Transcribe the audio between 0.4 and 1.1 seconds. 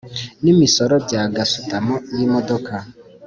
n imisoro